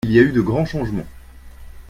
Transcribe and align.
Il 0.07 0.13
y 0.13 0.17
a 0.19 0.23
eu 0.23 0.31
de 0.31 0.41
grands 0.41 0.65
changement. 0.65 1.05